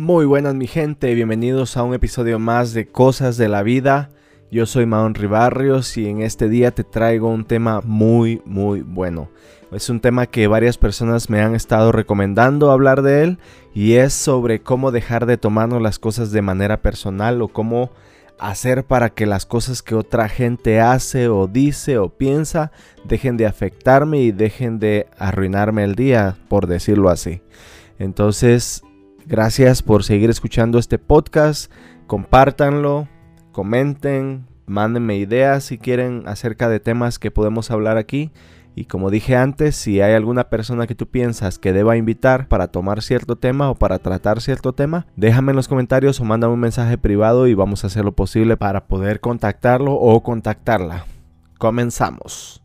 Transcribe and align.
Muy 0.00 0.24
buenas 0.24 0.54
mi 0.54 0.66
gente, 0.66 1.14
bienvenidos 1.14 1.76
a 1.76 1.82
un 1.82 1.92
episodio 1.92 2.38
más 2.38 2.72
de 2.72 2.86
Cosas 2.86 3.36
de 3.36 3.50
la 3.50 3.62
Vida. 3.62 4.08
Yo 4.50 4.64
soy 4.64 4.86
Maón 4.86 5.12
Ribarrios 5.12 5.94
y 5.98 6.08
en 6.08 6.22
este 6.22 6.48
día 6.48 6.70
te 6.70 6.84
traigo 6.84 7.28
un 7.28 7.44
tema 7.44 7.82
muy 7.84 8.40
muy 8.46 8.80
bueno. 8.80 9.28
Es 9.72 9.90
un 9.90 10.00
tema 10.00 10.24
que 10.24 10.46
varias 10.46 10.78
personas 10.78 11.28
me 11.28 11.42
han 11.42 11.54
estado 11.54 11.92
recomendando 11.92 12.70
hablar 12.70 13.02
de 13.02 13.24
él 13.24 13.38
y 13.74 13.96
es 13.96 14.14
sobre 14.14 14.62
cómo 14.62 14.90
dejar 14.90 15.26
de 15.26 15.36
tomarnos 15.36 15.82
las 15.82 15.98
cosas 15.98 16.32
de 16.32 16.40
manera 16.40 16.80
personal 16.80 17.42
o 17.42 17.48
cómo 17.48 17.90
hacer 18.38 18.84
para 18.84 19.10
que 19.10 19.26
las 19.26 19.44
cosas 19.44 19.82
que 19.82 19.94
otra 19.94 20.30
gente 20.30 20.80
hace 20.80 21.28
o 21.28 21.46
dice 21.46 21.98
o 21.98 22.08
piensa 22.08 22.72
dejen 23.04 23.36
de 23.36 23.44
afectarme 23.44 24.22
y 24.22 24.32
dejen 24.32 24.78
de 24.78 25.08
arruinarme 25.18 25.84
el 25.84 25.94
día, 25.94 26.38
por 26.48 26.68
decirlo 26.68 27.10
así. 27.10 27.42
Entonces, 27.98 28.82
gracias 29.30 29.82
por 29.82 30.02
seguir 30.02 30.28
escuchando 30.28 30.78
este 30.78 30.98
podcast, 30.98 31.72
compártanlo, 32.06 33.08
comenten, 33.52 34.46
mándenme 34.66 35.16
ideas 35.16 35.64
si 35.64 35.78
quieren 35.78 36.24
acerca 36.26 36.68
de 36.68 36.80
temas 36.80 37.18
que 37.18 37.30
podemos 37.30 37.70
hablar 37.70 37.96
aquí 37.96 38.32
y 38.74 38.86
como 38.86 39.10
dije 39.10 39.36
antes, 39.36 39.76
si 39.76 40.00
hay 40.00 40.14
alguna 40.14 40.48
persona 40.50 40.86
que 40.86 40.94
tú 40.94 41.06
piensas 41.06 41.58
que 41.58 41.72
deba 41.72 41.96
invitar 41.96 42.48
para 42.48 42.68
tomar 42.68 43.02
cierto 43.02 43.36
tema 43.36 43.70
o 43.70 43.76
para 43.76 43.98
tratar 43.98 44.40
cierto 44.40 44.72
tema, 44.72 45.06
déjame 45.16 45.52
en 45.52 45.56
los 45.56 45.68
comentarios 45.68 46.20
o 46.20 46.24
mándame 46.24 46.54
un 46.54 46.60
mensaje 46.60 46.98
privado 46.98 47.46
y 47.46 47.54
vamos 47.54 47.84
a 47.84 47.86
hacer 47.86 48.04
lo 48.04 48.12
posible 48.12 48.56
para 48.56 48.86
poder 48.86 49.20
contactarlo 49.20 49.94
o 49.94 50.22
contactarla. 50.22 51.04
Comenzamos. 51.58 52.59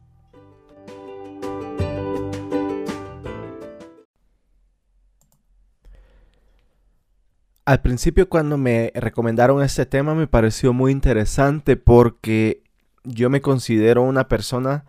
Al 7.65 7.81
principio 7.81 8.29
cuando 8.29 8.57
me 8.57 8.91
recomendaron 8.93 9.63
este 9.63 9.87
tema 9.87 10.13
me 10.13 10.27
pareció 10.27 10.71
muy 10.71 10.91
interesante 10.91 11.77
porque 11.77 12.61
yo 13.03 13.31
me 13.31 13.41
considero 13.41 14.03
una 14.03 14.27
persona 14.27 14.85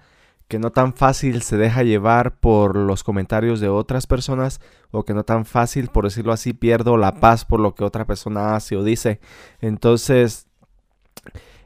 que 0.47 0.59
no 0.59 0.71
tan 0.71 0.93
fácil 0.93 1.43
se 1.43 1.57
deja 1.57 1.83
llevar 1.83 2.39
por 2.39 2.77
los 2.77 3.03
comentarios 3.03 3.61
de 3.61 3.69
otras 3.69 4.07
personas 4.07 4.61
o 4.91 5.05
que 5.05 5.15
no 5.15 5.25
tan 5.25 5.47
fácil, 5.47 5.89
por 5.89 6.05
decirlo 6.05 6.33
así, 6.33 6.53
pierdo 6.53 6.97
la 6.99 7.19
paz 7.19 7.45
por 7.45 7.61
lo 7.61 7.75
que 7.75 7.83
otra 7.83 8.07
persona 8.07 8.55
hace 8.55 8.77
o 8.77 8.85
dice. 8.85 9.21
Entonces, 9.61 10.47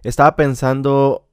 estaba 0.03 0.36
pensando 0.36 1.28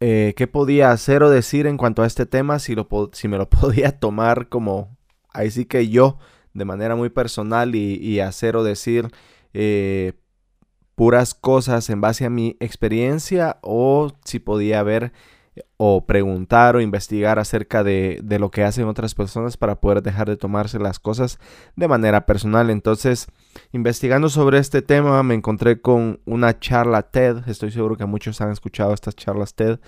eh, 0.00 0.34
qué 0.36 0.46
podía 0.46 0.92
hacer 0.92 1.22
o 1.22 1.30
decir 1.30 1.66
en 1.66 1.78
cuanto 1.78 2.02
a 2.02 2.06
este 2.06 2.26
tema, 2.26 2.58
si, 2.58 2.74
lo, 2.74 2.86
si 3.12 3.26
me 3.26 3.38
lo 3.38 3.48
podía 3.50 3.98
tomar 3.98 4.48
como, 4.48 4.96
ahí 5.32 5.50
sí 5.50 5.64
que 5.64 5.88
yo, 5.88 6.18
de 6.54 6.64
manera 6.64 6.96
muy 6.96 7.10
personal 7.10 7.74
y, 7.74 8.20
hacer 8.20 8.56
o 8.56 8.64
decir 8.64 9.08
eh, 9.52 10.14
puras 10.94 11.34
cosas 11.34 11.90
en 11.90 12.00
base 12.00 12.24
a 12.24 12.30
mi 12.30 12.56
experiencia 12.60 13.58
o 13.62 14.12
si 14.24 14.38
podía 14.38 14.82
ver 14.82 15.12
o 15.76 16.04
preguntar 16.06 16.74
o 16.76 16.80
investigar 16.80 17.38
acerca 17.38 17.84
de, 17.84 18.20
lo 18.40 18.50
que 18.50 18.64
hacen 18.64 18.86
otras 18.86 19.14
personas 19.14 19.56
para 19.56 19.80
poder 19.80 20.02
dejar 20.02 20.28
de 20.28 20.36
tomarse 20.36 20.78
las 20.78 20.98
cosas 20.98 21.38
de 21.76 21.86
manera 21.86 22.26
personal. 22.26 22.70
Entonces, 22.70 23.28
investigando 23.72 24.28
sobre 24.28 24.58
este 24.58 24.82
tema, 24.82 25.22
me 25.22 25.34
encontré 25.34 25.80
con 25.80 26.20
una 26.24 26.58
charla 26.58 27.02
TED, 27.02 27.48
estoy 27.48 27.70
seguro 27.70 27.96
que 27.96 28.06
muchos 28.06 28.40
han 28.40 28.50
escuchado 28.50 28.92
estas 28.94 29.14
charlas 29.14 29.54
TED, 29.54 29.78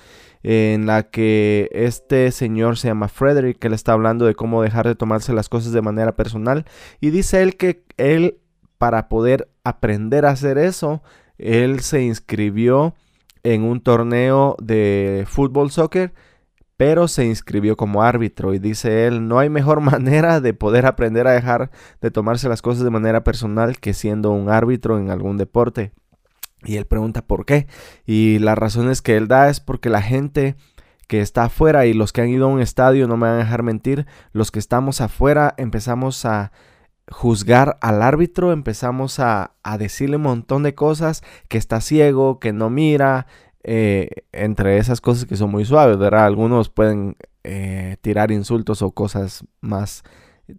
en 0.42 0.86
la 0.86 1.04
que 1.04 1.68
este 1.72 2.30
señor 2.30 2.76
se 2.78 2.88
llama 2.88 3.08
Frederick, 3.08 3.58
que 3.58 3.66
él 3.66 3.74
está 3.74 3.92
hablando 3.92 4.26
de 4.26 4.34
cómo 4.34 4.62
dejar 4.62 4.86
de 4.86 4.94
tomarse 4.94 5.32
las 5.32 5.48
cosas 5.48 5.72
de 5.72 5.82
manera 5.82 6.14
personal, 6.14 6.64
y 7.00 7.10
dice 7.10 7.42
él 7.42 7.56
que 7.56 7.84
él, 7.96 8.38
para 8.78 9.08
poder 9.08 9.48
aprender 9.64 10.26
a 10.26 10.30
hacer 10.30 10.58
eso, 10.58 11.02
él 11.38 11.80
se 11.80 12.02
inscribió 12.02 12.94
en 13.54 13.62
un 13.62 13.80
torneo 13.80 14.56
de 14.60 15.24
fútbol 15.28 15.70
soccer, 15.70 16.12
pero 16.76 17.06
se 17.06 17.24
inscribió 17.24 17.76
como 17.76 18.02
árbitro 18.02 18.54
y 18.54 18.58
dice 18.58 19.06
él, 19.06 19.28
no 19.28 19.38
hay 19.38 19.48
mejor 19.48 19.80
manera 19.92 20.40
de 20.40 20.52
poder 20.52 20.84
aprender 20.84 21.28
a 21.28 21.32
dejar 21.32 21.70
de 22.00 22.10
tomarse 22.10 22.48
las 22.48 22.60
cosas 22.60 22.82
de 22.82 22.90
manera 22.90 23.22
personal 23.22 23.78
que 23.78 23.94
siendo 23.94 24.32
un 24.32 24.50
árbitro 24.50 24.98
en 24.98 25.10
algún 25.10 25.36
deporte. 25.36 25.92
Y 26.64 26.76
él 26.76 26.86
pregunta 26.86 27.22
por 27.22 27.46
qué. 27.46 27.68
Y 28.04 28.40
las 28.40 28.58
razones 28.58 29.00
que 29.00 29.16
él 29.16 29.28
da 29.28 29.48
es 29.48 29.60
porque 29.60 29.90
la 29.90 30.02
gente 30.02 30.56
que 31.06 31.20
está 31.20 31.44
afuera 31.44 31.86
y 31.86 31.92
los 31.92 32.12
que 32.12 32.22
han 32.22 32.30
ido 32.30 32.46
a 32.46 32.52
un 32.52 32.60
estadio, 32.60 33.06
no 33.06 33.16
me 33.16 33.28
van 33.28 33.36
a 33.36 33.44
dejar 33.44 33.62
mentir, 33.62 34.06
los 34.32 34.50
que 34.50 34.58
estamos 34.58 35.00
afuera 35.00 35.54
empezamos 35.56 36.24
a 36.24 36.50
juzgar 37.10 37.78
al 37.80 38.02
árbitro, 38.02 38.52
empezamos 38.52 39.20
a, 39.20 39.52
decirle 39.78 40.16
un 40.16 40.22
montón 40.22 40.62
de 40.62 40.74
cosas, 40.74 41.22
que 41.48 41.58
está 41.58 41.80
ciego, 41.80 42.38
que 42.38 42.52
no 42.52 42.70
mira, 42.70 43.26
eh, 43.62 44.10
entre 44.32 44.78
esas 44.78 45.00
cosas 45.00 45.24
que 45.24 45.36
son 45.36 45.50
muy 45.50 45.64
suaves, 45.64 45.98
¿verdad? 45.98 46.26
Algunos 46.26 46.68
pueden 46.68 47.16
eh, 47.44 47.96
tirar 48.00 48.30
insultos 48.30 48.82
o 48.82 48.90
cosas 48.92 49.44
más 49.60 50.04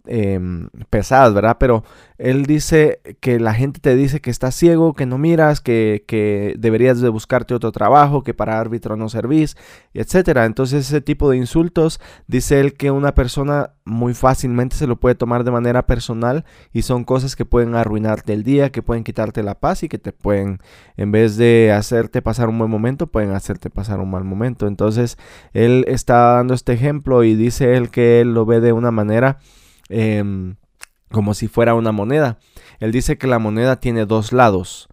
Em, 0.04 0.68
pesadas, 0.90 1.32
¿verdad? 1.32 1.56
Pero 1.58 1.82
él 2.18 2.44
dice 2.44 3.00
que 3.20 3.40
la 3.40 3.54
gente 3.54 3.80
te 3.80 3.96
dice 3.96 4.20
que 4.20 4.28
estás 4.28 4.54
ciego, 4.54 4.92
que 4.92 5.06
no 5.06 5.16
miras, 5.16 5.62
que, 5.62 6.04
que 6.06 6.54
deberías 6.58 7.00
de 7.00 7.08
buscarte 7.08 7.54
otro 7.54 7.72
trabajo, 7.72 8.22
que 8.22 8.34
para 8.34 8.60
árbitro 8.60 8.96
no 8.96 9.08
servís, 9.08 9.56
etcétera. 9.94 10.44
Entonces 10.44 10.86
ese 10.86 11.00
tipo 11.00 11.30
de 11.30 11.38
insultos, 11.38 12.00
dice 12.26 12.60
él 12.60 12.74
que 12.74 12.90
una 12.90 13.14
persona 13.14 13.70
muy 13.86 14.12
fácilmente 14.12 14.76
se 14.76 14.86
lo 14.86 14.96
puede 15.00 15.14
tomar 15.14 15.42
de 15.42 15.52
manera 15.52 15.86
personal 15.86 16.44
y 16.70 16.82
son 16.82 17.04
cosas 17.04 17.34
que 17.34 17.46
pueden 17.46 17.74
arruinarte 17.74 18.34
el 18.34 18.42
día, 18.42 18.70
que 18.70 18.82
pueden 18.82 19.04
quitarte 19.04 19.42
la 19.42 19.58
paz 19.58 19.84
y 19.84 19.88
que 19.88 19.98
te 19.98 20.12
pueden, 20.12 20.60
en 20.98 21.12
vez 21.12 21.38
de 21.38 21.72
hacerte 21.72 22.20
pasar 22.20 22.50
un 22.50 22.58
buen 22.58 22.70
momento, 22.70 23.06
pueden 23.06 23.30
hacerte 23.30 23.70
pasar 23.70 24.00
un 24.00 24.10
mal 24.10 24.24
momento. 24.24 24.66
Entonces 24.66 25.16
él 25.54 25.86
está 25.88 26.34
dando 26.34 26.52
este 26.52 26.74
ejemplo 26.74 27.24
y 27.24 27.34
dice 27.34 27.74
él 27.74 27.88
que 27.88 28.20
él 28.20 28.34
lo 28.34 28.44
ve 28.44 28.60
de 28.60 28.74
una 28.74 28.90
manera 28.90 29.38
Em, 29.88 30.56
como 31.10 31.34
si 31.34 31.48
fuera 31.48 31.74
una 31.74 31.92
moneda. 31.92 32.38
Él 32.80 32.92
dice 32.92 33.18
que 33.18 33.26
la 33.26 33.38
moneda 33.38 33.80
tiene 33.80 34.06
dos 34.06 34.32
lados. 34.32 34.88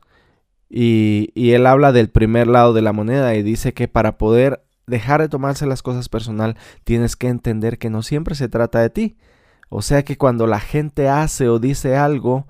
Y, 0.70 1.32
y, 1.36 1.52
él 1.52 1.68
habla 1.68 1.92
del 1.92 2.10
primer 2.10 2.48
lado 2.48 2.74
de 2.74 2.82
la 2.82 2.94
moneda 2.94 3.36
y 3.36 3.44
dice 3.44 3.74
que 3.74 3.88
para 3.88 4.18
poder 4.18 4.64
dejar 4.88 5.22
de 5.22 5.30
tomarse 5.30 5.66
las 5.66 5.82
cosas 5.84 6.10
personal 6.10 6.58
tienes 6.84 7.16
que 7.16 7.28
entender 7.28 7.78
que 7.78 7.90
no 7.90 8.02
siempre 8.02 8.36
se 8.36 8.50
trata 8.50 8.80
de 8.80 8.90
ti. 8.90 9.18
O 9.70 9.82
sea 9.82 10.04
que 10.04 10.18
cuando 10.18 10.48
la 10.48 10.60
gente 10.60 11.10
hace 11.10 11.50
o 11.50 11.60
dice 11.60 11.96
algo, 11.96 12.48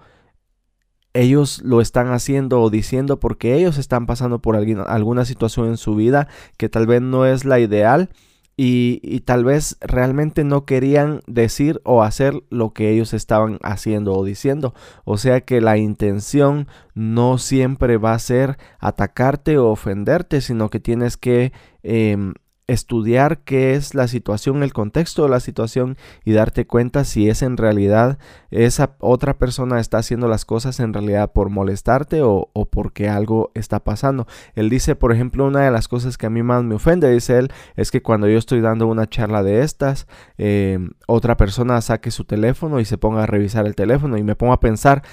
ellos 1.14 1.62
lo 1.64 1.82
están 1.82 2.12
haciendo 2.12 2.62
o 2.62 2.70
diciendo 2.70 3.20
porque 3.20 3.56
ellos 3.56 3.78
están 3.78 4.06
pasando 4.06 4.40
por 4.40 4.56
alguna 4.56 5.26
situación 5.26 5.68
en 5.68 5.78
su 5.78 5.96
vida 5.96 6.28
que 6.58 6.70
tal 6.70 6.88
vez 6.88 7.02
no 7.02 7.26
es 7.26 7.46
la 7.46 7.60
ideal 7.60 8.10
y, 8.58 9.20
tal 9.22 9.44
vez 9.44 9.78
realmente 9.82 10.46
no 10.46 10.66
querían 10.66 11.22
decir 11.28 11.82
o 11.84 12.04
hacer 12.04 12.42
lo 12.50 12.72
que 12.72 12.90
ellos 12.90 13.14
estaban 13.14 13.60
haciendo 13.64 14.14
o 14.14 14.24
diciendo. 14.24 14.74
O 15.04 15.18
sea 15.18 15.42
que 15.42 15.60
la 15.60 15.78
intención 15.78 16.68
no 16.94 17.38
siempre 17.38 17.98
va 17.98 18.14
a 18.14 18.20
ser 18.20 18.58
atacarte 18.80 19.58
o 19.58 19.70
ofenderte, 19.70 20.40
sino 20.40 20.70
que 20.70 20.80
tienes 20.80 21.18
que 21.18 21.52
em, 21.84 22.34
estudiar 22.68 23.40
qué 23.40 23.76
es 23.76 23.94
la 23.94 24.08
situación, 24.08 24.64
el 24.64 24.74
contexto 24.74 25.24
de 25.24 25.30
la 25.30 25.40
situación 25.40 25.98
y 26.24 26.34
darte 26.34 26.66
cuenta 26.66 27.04
si 27.04 27.30
es 27.30 27.42
en 27.42 27.58
realidad 27.58 28.18
esa 28.50 28.96
otra 29.00 29.38
persona 29.38 29.80
está 29.80 30.00
haciendo 30.00 30.28
las 30.28 30.46
cosas 30.46 30.80
en 30.80 30.94
realidad 30.94 31.32
por 31.32 31.50
molestarte 31.50 32.22
o, 32.24 32.50
porque 32.72 33.10
algo 33.10 33.52
está 33.54 33.84
pasando. 33.84 34.28
Él 34.56 34.70
dice, 34.70 34.96
por 34.96 35.14
ejemplo, 35.14 35.46
una 35.46 35.62
de 35.62 35.72
las 35.72 35.88
cosas 35.88 36.18
que 36.18 36.26
a 36.26 36.30
mí 36.30 36.42
más 36.42 36.64
me 36.64 36.76
ofende, 36.76 37.12
dice 37.12 37.38
él, 37.38 37.52
es 37.76 37.92
que 37.92 38.02
cuando 38.02 38.28
yo 38.28 38.38
estoy 38.38 38.62
dando 38.62 38.88
una 38.88 39.08
charla 39.08 39.44
de 39.44 39.62
estas, 39.62 40.08
em, 40.38 40.92
otra 41.08 41.38
persona 41.38 41.82
saque 41.82 42.12
su 42.12 42.24
teléfono 42.26 42.80
y 42.80 42.86
se 42.86 42.98
ponga 42.98 43.24
a 43.24 43.28
revisar 43.28 43.68
el 43.68 43.76
teléfono 43.76 44.18
y 44.18 44.24
me 44.24 44.36
pongo 44.36 44.54
a 44.54 44.60
pensar 44.60 45.04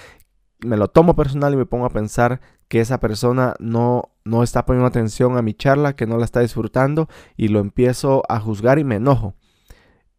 me 0.64 0.76
lo 0.76 0.88
tomo 0.88 1.14
personal 1.14 1.54
y 1.54 1.56
me 1.56 1.66
pongo 1.66 1.86
a 1.86 1.90
pensar 1.90 2.40
que 2.68 2.80
esa 2.80 3.00
persona 3.00 3.54
no, 3.58 4.10
no 4.24 4.42
está 4.42 4.64
poniendo 4.64 4.86
atención 4.86 5.36
a 5.36 5.42
mi 5.42 5.54
charla, 5.54 5.94
que 5.94 6.06
no 6.06 6.18
la 6.18 6.24
está 6.24 6.40
disfrutando 6.40 7.08
y 7.36 7.48
lo 7.48 7.60
empiezo 7.60 8.22
a 8.28 8.40
juzgar 8.40 8.78
y 8.78 8.84
me 8.84 8.96
enojo. 8.96 9.34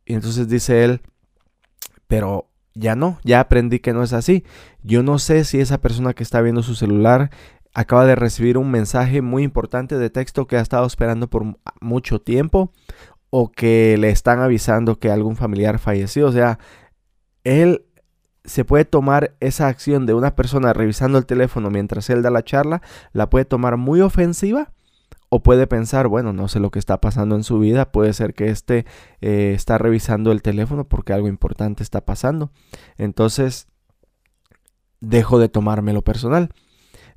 Y 0.05 0.13
entonces 0.13 0.47
dice 0.47 0.83
él, 0.83 1.01
pero 2.07 2.49
ya 2.75 2.95
no, 2.95 3.19
ya 3.23 3.39
aprendí 3.39 3.79
que 3.79 3.93
no 3.93 4.03
es 4.03 4.13
así. 4.13 4.43
Yo 4.83 5.03
no 5.03 5.19
sé 5.19 5.45
si 5.45 5.59
esa 5.59 5.79
persona 5.79 6.13
que 6.13 6.23
está 6.23 6.41
viendo 6.41 6.63
su 6.63 6.75
celular 6.75 7.29
acaba 7.73 8.05
de 8.05 8.15
recibir 8.15 8.57
un 8.57 8.69
mensaje 8.69 9.21
muy 9.21 9.43
importante 9.43 9.97
de 9.97 10.09
texto 10.09 10.45
que 10.45 10.57
ha 10.57 10.61
estado 10.61 10.85
esperando 10.85 11.29
por 11.29 11.57
mucho 11.81 12.19
tiempo 12.21 12.71
o 13.29 13.51
que 13.51 13.97
le 13.97 14.09
están 14.09 14.41
avisando 14.41 14.99
que 14.99 15.09
algún 15.09 15.35
familiar 15.35 15.79
falleció. 15.79 16.27
O 16.27 16.31
sea, 16.31 16.59
él 17.43 17.85
se 18.45 18.65
puede 18.65 18.85
tomar 18.85 19.35
esa 19.39 19.67
acción 19.67 20.05
de 20.05 20.13
una 20.13 20.35
persona 20.35 20.73
revisando 20.73 21.17
el 21.17 21.25
teléfono 21.25 21.69
mientras 21.69 22.09
él 22.09 22.21
da 22.21 22.29
la 22.29 22.43
charla, 22.43 22.81
la 23.13 23.29
puede 23.29 23.45
tomar 23.45 23.77
muy 23.77 24.01
ofensiva 24.01 24.71
o 25.29 25.41
puede 25.41 25.65
pensar, 25.65 26.07
bueno, 26.07 26.31
no 26.31 26.47
sé 26.47 26.59
lo 26.59 26.69
que 26.69 26.77
está 26.77 27.01
pasando 27.01 27.35
en 27.35 27.43
su 27.43 27.57
vida, 27.57 27.91
puede 27.91 28.13
ser 28.13 28.33
que 28.35 28.49
este 28.49 28.85
eh, 29.21 29.53
está 29.55 29.77
revisando 29.77 30.31
el 30.31 30.41
teléfono 30.41 30.87
porque 30.87 31.13
algo 31.13 31.27
importante 31.27 31.81
está 31.81 32.01
pasando. 32.01 32.51
Entonces, 32.97 33.67
dejo 34.99 35.39
de 35.39 35.49
tomármelo 35.49 36.03
personal. 36.03 36.49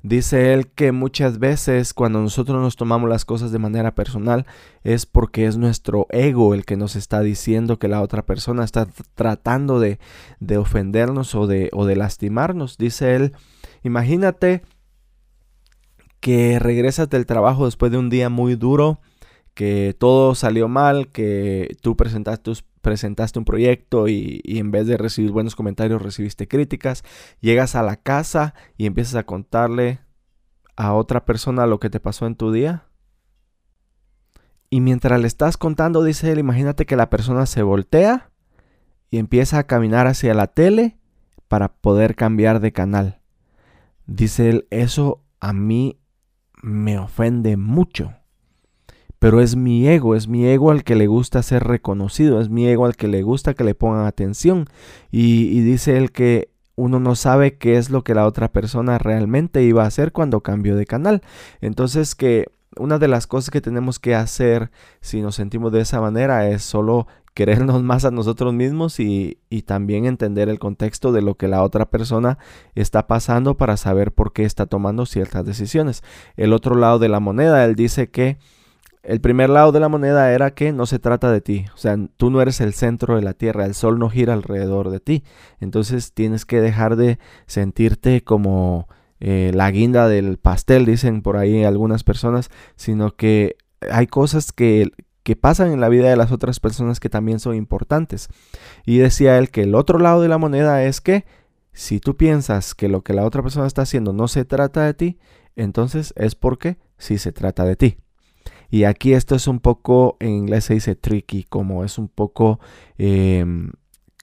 Dice 0.03 0.53
él 0.53 0.67
que 0.67 0.91
muchas 0.91 1.39
veces 1.39 1.93
cuando 1.93 2.21
nosotros 2.21 2.61
nos 2.61 2.75
tomamos 2.75 3.09
las 3.09 3.25
cosas 3.25 3.51
de 3.51 3.59
manera 3.59 3.95
personal 3.95 4.45
es 4.83 5.05
porque 5.05 5.45
es 5.45 5.57
nuestro 5.57 6.07
ego 6.09 6.53
el 6.53 6.65
que 6.65 6.77
nos 6.77 6.95
está 6.95 7.21
diciendo 7.21 7.79
que 7.79 7.87
la 7.87 8.01
otra 8.01 8.25
persona 8.25 8.63
está 8.63 8.87
tratando 9.15 9.79
de, 9.79 9.99
de 10.39 10.57
ofendernos 10.57 11.35
o 11.35 11.47
de, 11.47 11.69
o 11.73 11.85
de 11.85 11.95
lastimarnos. 11.95 12.77
Dice 12.77 13.15
él, 13.15 13.33
imagínate 13.83 14.61
que 16.19 16.59
regresas 16.59 17.09
del 17.09 17.25
trabajo 17.25 17.65
después 17.65 17.91
de 17.91 17.97
un 17.97 18.09
día 18.09 18.29
muy 18.29 18.55
duro, 18.55 18.99
que 19.53 19.95
todo 19.97 20.35
salió 20.35 20.67
mal, 20.67 21.07
que 21.09 21.75
tú 21.81 21.95
presentaste, 21.95 22.51
presentaste 22.87 23.37
un 23.37 23.43
proyecto 23.43 24.07
y, 24.07 24.41
en 24.45 24.71
vez 24.71 24.87
de 24.87 24.95
recibir 24.95 25.31
buenos 25.31 25.57
comentarios 25.57 26.01
recibiste 26.01 26.47
críticas, 26.47 27.03
llegas 27.41 27.75
a 27.75 27.83
la 27.83 27.97
casa 27.97 28.53
y 28.77 28.85
empiezas 28.85 29.15
a 29.15 29.25
contarle 29.25 29.99
a 30.77 30.93
otra 30.93 31.25
persona 31.25 31.67
lo 31.67 31.81
que 31.81 31.89
te 31.89 31.99
pasó 31.99 32.27
en 32.27 32.37
tu 32.37 32.53
día. 32.53 32.85
Y 34.69 34.79
mientras 34.79 35.19
le 35.19 35.27
estás 35.27 35.57
contando, 35.57 36.01
dice 36.01 36.31
él, 36.31 36.39
imagínate 36.39 36.85
que 36.85 36.95
la 36.95 37.09
persona 37.09 37.45
se 37.45 37.61
voltea 37.61 38.31
y 39.11 39.17
empieza 39.17 39.59
a 39.59 39.67
caminar 39.67 40.07
hacia 40.07 40.33
la 40.33 40.47
tele 40.47 40.97
para 41.49 41.73
poder 41.73 42.15
cambiar 42.15 42.61
de 42.61 42.71
canal. 42.71 43.19
Dice 44.05 44.49
él, 44.49 44.67
eso 44.69 45.25
a 45.41 45.51
mí 45.51 45.99
me 46.63 46.97
ofende 46.99 47.57
mucho 47.57 48.13
pero 49.19 49.41
es 49.41 49.55
mi 49.55 49.87
ego, 49.87 50.15
es 50.15 50.27
mi 50.27 50.45
ego 50.45 50.71
al 50.71 50.83
que 50.83 50.95
le 50.95 51.07
gusta 51.07 51.41
ser 51.41 51.63
reconocido, 51.63 52.39
es 52.39 52.49
mi 52.49 52.67
ego 52.67 52.85
al 52.85 52.95
que 52.95 53.07
le 53.07 53.23
gusta 53.23 53.53
que 53.53 53.63
le 53.63 53.75
pongan 53.75 54.05
atención. 54.05 54.65
Y, 55.11 55.61
dice 55.61 55.97
él 55.97 56.11
que 56.11 56.49
uno 56.75 56.99
no 56.99 57.15
sabe 57.15 57.57
qué 57.57 57.77
es 57.77 57.89
lo 57.89 58.03
que 58.03 58.13
la 58.13 58.27
otra 58.27 58.51
persona 58.51 58.99
realmente 58.99 59.63
iba 59.63 59.83
a 59.83 59.87
hacer 59.87 60.11
cuando 60.11 60.41
cambió 60.41 60.75
de 60.75 60.85
canal. 60.85 61.23
Entonces 61.61 62.13
que 62.13 62.45
una 62.77 62.99
de 62.99 63.07
las 63.07 63.25
cosas 63.25 63.49
que 63.49 63.61
tenemos 63.61 63.97
que 63.97 64.13
hacer 64.13 64.69
si 65.01 65.21
nos 65.21 65.35
sentimos 65.35 65.71
de 65.71 65.81
esa 65.81 65.99
manera 65.99 66.47
es 66.47 66.61
solo 66.61 67.07
querernos 67.33 67.81
más 67.81 68.05
a 68.05 68.11
nosotros 68.11 68.53
mismos 68.53 68.99
y, 68.99 69.39
y, 69.49 69.63
también 69.63 70.05
entender 70.05 70.49
el 70.49 70.59
contexto 70.59 71.11
de 71.11 71.21
lo 71.21 71.35
que 71.35 71.47
la 71.47 71.63
otra 71.63 71.89
persona 71.89 72.37
está 72.75 73.07
pasando 73.07 73.57
para 73.57 73.77
saber 73.77 74.11
por 74.11 74.33
qué 74.33 74.43
está 74.43 74.67
tomando 74.67 75.05
ciertas 75.05 75.45
decisiones. 75.45 76.03
El 76.35 76.53
otro 76.53 76.75
lado 76.75 76.99
de 76.99 77.09
la 77.09 77.19
moneda, 77.19 77.63
él 77.65 77.75
dice 77.75 78.09
que 78.09 78.37
el 79.07 79.21
primer 79.21 79.49
lado 79.49 79.71
de 79.71 79.79
la 79.79 79.87
moneda 79.87 80.33
era 80.33 80.51
que 80.51 80.73
no 80.73 80.85
se 80.85 80.99
trata 80.99 81.31
de 81.31 81.39
ti, 81.39 81.65
o 81.73 81.77
sea, 81.77 81.97
tú 82.17 82.29
no 82.29 82.41
eres 82.41 82.59
el 82.59 82.73
centro 82.73 83.15
de 83.15 83.21
la 83.21 83.33
Tierra, 83.33 83.65
el 83.65 83.73
Sol 83.73 83.99
no 83.99 84.09
gira 84.09 84.33
alrededor 84.33 84.89
de 84.89 84.99
ti, 84.99 85.23
entonces 85.61 86.11
tienes 86.13 86.45
que 86.45 86.59
dejar 86.59 86.97
de 86.97 87.17
sentirte 87.45 88.21
como 88.21 88.89
eh, 89.21 89.51
la 89.53 89.71
guinda 89.71 90.09
del 90.09 90.37
pastel, 90.37 90.85
dicen 90.85 91.21
por 91.21 91.37
ahí 91.37 91.63
algunas 91.63 92.03
personas, 92.03 92.49
sino 92.75 93.15
que 93.15 93.55
hay 93.89 94.07
cosas 94.07 94.51
que, 94.51 94.91
que 95.23 95.37
pasan 95.37 95.71
en 95.71 95.79
la 95.79 95.87
vida 95.87 96.09
de 96.09 96.17
las 96.17 96.33
otras 96.33 96.59
personas 96.59 96.99
que 96.99 97.09
también 97.09 97.39
son 97.39 97.55
importantes. 97.55 98.27
Y 98.85 98.97
decía 98.97 99.37
él 99.37 99.51
que 99.51 99.63
el 99.63 99.75
otro 99.75 99.99
lado 99.99 100.21
de 100.21 100.27
la 100.27 100.37
moneda 100.37 100.83
es 100.83 100.99
que 100.99 101.25
si 101.71 102.01
tú 102.01 102.17
piensas 102.17 102.75
que 102.75 102.89
lo 102.89 103.03
que 103.03 103.13
la 103.13 103.23
otra 103.23 103.41
persona 103.41 103.67
está 103.67 103.83
haciendo 103.83 104.11
no 104.11 104.27
se 104.27 104.43
trata 104.43 104.83
de 104.83 104.93
ti, 104.93 105.17
entonces 105.55 106.13
es 106.17 106.35
porque 106.35 106.77
sí 106.97 107.17
se 107.17 107.31
trata 107.31 107.63
de 107.63 107.77
ti. 107.77 107.97
Y 108.69 108.83
aquí 108.83 109.13
esto 109.13 109.35
es 109.35 109.47
un 109.47 109.59
poco, 109.59 110.17
en 110.19 110.29
inglés 110.29 110.65
se 110.65 110.73
dice 110.73 110.95
tricky, 110.95 111.43
como 111.43 111.83
es 111.83 111.97
un 111.97 112.07
poco 112.07 112.59
em, 112.97 113.71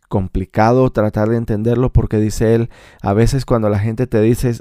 complicado 0.08 0.91
tratar 0.91 1.29
de 1.29 1.37
entenderlo 1.37 1.93
porque 1.93 2.19
dice 2.19 2.55
él, 2.55 2.70
a 3.02 3.14
veces 3.14 3.44
cuando 3.44 3.69
la 3.69 3.79
gente 3.79 4.06
te 4.06 4.20
dice, 4.20 4.61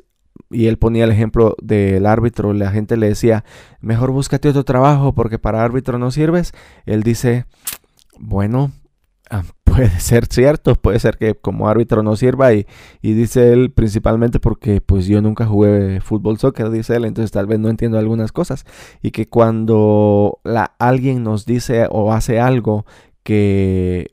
y 0.50 0.68
él 0.68 0.78
ponía 0.78 1.04
el 1.04 1.12
ejemplo 1.12 1.56
del 1.62 2.06
árbitro, 2.06 2.54
la 2.54 2.72
gente 2.72 2.98
le 2.98 3.10
decía, 3.10 3.44
mejor 3.82 4.12
búscate 4.12 4.50
otro 4.50 4.64
trabajo 4.64 5.14
porque 5.14 5.40
para 5.40 5.64
árbitro 5.64 5.98
no 5.98 6.12
sirves. 6.12 6.54
Él 6.86 7.04
dice, 7.04 7.46
bueno, 8.20 8.72
puede 9.64 10.00
ser 10.00 10.28
cierto, 10.28 10.76
puede 10.76 11.00
ser 11.00 11.18
que 11.18 11.36
como 11.36 11.68
árbitro 11.68 12.04
no 12.04 12.16
sirva 12.16 12.54
y, 12.54 12.66
dice 13.02 13.54
él 13.54 13.72
principalmente 13.72 14.40
porque 14.40 14.82
pues 14.82 15.08
yo 15.08 15.22
nunca 15.22 15.46
jugué 15.46 16.02
fútbol 16.02 16.38
soccer, 16.38 16.70
dice 16.70 16.96
él, 16.96 17.06
entonces 17.06 17.32
tal 17.32 17.48
vez 17.48 17.60
no 17.60 17.70
entiendo 17.70 17.98
algunas 17.98 18.32
cosas 18.32 18.66
y 19.02 19.12
que 19.12 19.28
cuando 19.28 20.40
la, 20.44 20.76
alguien 20.80 21.24
nos 21.24 21.46
dice 21.46 21.88
o 21.90 22.14
hace 22.14 22.40
algo 22.40 22.86
que 23.24 24.12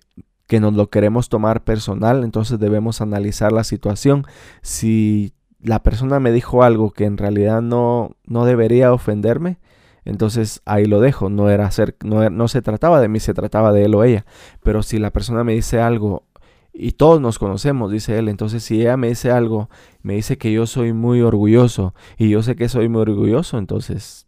que 0.50 0.58
nos 0.58 0.75
lo 0.75 0.90
queremos 0.90 1.28
tomar 1.28 1.62
personal, 1.62 2.25
entonces 2.25 2.58
debemos 2.58 3.00
analizar 3.00 3.52
la 3.52 3.62
situación. 3.62 4.26
Si 4.62 5.32
la 5.62 5.81
persona 5.84 6.19
me 6.19 6.32
dijo 6.32 6.64
algo 6.64 6.90
que 6.90 7.05
en 7.05 7.19
realidad 7.19 7.62
no, 7.62 8.16
no 8.26 8.44
debería 8.44 8.93
ofenderme, 8.93 9.60
entonces 10.05 10.62
ahí 10.64 10.87
lo 10.87 11.00
dejo, 11.00 11.31
no 11.31 11.50
era 11.50 11.70
ser, 11.70 11.97
no, 12.05 12.29
no 12.31 12.49
se 12.49 12.62
trataba 12.62 13.00
de 13.00 13.08
mí, 13.08 13.20
se 13.20 13.35
trataba 13.35 13.73
de 13.73 13.85
él 13.85 13.94
o 13.94 14.05
ella. 14.05 14.25
Pero 14.62 14.82
si 14.82 14.99
la 14.99 15.11
persona 15.11 15.44
me 15.44 15.55
dice 15.55 15.81
algo 15.81 16.25
y 16.73 16.93
todos 16.93 17.20
nos 17.20 17.38
conocemos, 17.38 17.91
dice 17.91 18.19
él. 18.19 18.29
Entonces, 18.29 18.62
si 18.62 18.81
ella 18.81 18.97
me 18.97 19.08
dice 19.08 19.31
algo, 19.31 19.69
me 20.02 20.14
dice 20.14 20.38
que 20.38 20.52
yo 20.52 20.67
soy 20.67 20.93
muy 20.93 21.20
orgulloso 21.20 21.94
y 22.17 22.31
yo 22.31 22.43
sé 22.43 22.56
que 22.56 22.69
soy 22.69 22.88
muy 22.88 23.02
orgulloso, 23.02 23.58
entonces, 23.58 24.26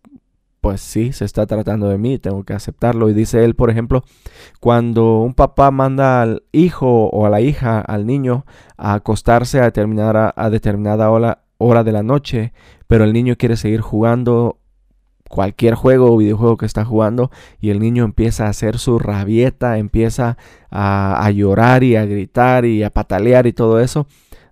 pues 0.60 0.80
sí, 0.80 1.12
se 1.12 1.24
está 1.24 1.46
tratando 1.46 1.88
de 1.88 1.98
mí, 1.98 2.18
tengo 2.18 2.44
que 2.44 2.52
aceptarlo. 2.52 3.08
Y 3.08 3.14
dice 3.14 3.44
él, 3.44 3.54
por 3.54 3.70
ejemplo, 3.70 4.04
cuando 4.60 5.20
un 5.20 5.34
papá 5.34 5.70
manda 5.70 6.22
al 6.22 6.44
hijo 6.52 7.06
o 7.06 7.26
a 7.26 7.30
la 7.30 7.40
hija, 7.40 7.80
al 7.80 8.06
niño, 8.06 8.44
a 8.76 8.94
acostarse 8.94 9.60
a 9.60 9.64
determinada, 9.64 10.32
a 10.36 10.50
determinada 10.50 11.10
hora, 11.10 11.44
hora 11.58 11.84
de 11.84 11.92
la 11.92 12.02
noche, 12.02 12.52
pero 12.86 13.04
el 13.04 13.12
niño 13.12 13.36
quiere 13.36 13.56
seguir 13.56 13.80
jugando 13.80 14.58
cualquier 15.32 15.74
juego 15.76 16.12
o 16.12 16.18
videojuego 16.18 16.58
que 16.58 16.66
está 16.66 16.84
jugando 16.84 17.30
y 17.58 17.70
el 17.70 17.80
niño 17.80 18.04
empieza 18.04 18.44
a 18.44 18.50
hacer 18.50 18.76
su 18.76 18.98
rabieta, 18.98 19.78
empieza 19.78 20.36
a, 20.70 21.30
llorar 21.30 21.84
y 21.84 21.96
a 21.96 22.04
gritar 22.04 22.66
y 22.66 22.82
a 22.82 22.90
patalear 22.90 23.46
y 23.46 23.54
todo 23.54 23.80
eso, 23.80 24.06